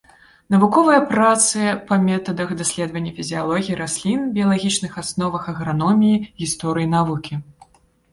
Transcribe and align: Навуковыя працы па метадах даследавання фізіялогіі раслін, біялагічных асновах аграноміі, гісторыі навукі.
Навуковыя 0.53 1.01
працы 1.09 1.65
па 1.89 1.97
метадах 2.05 2.53
даследавання 2.61 3.11
фізіялогіі 3.17 3.77
раслін, 3.81 4.23
біялагічных 4.39 4.97
асновах 5.03 5.43
аграноміі, 5.53 6.17
гісторыі 6.41 6.89
навукі. 6.95 7.39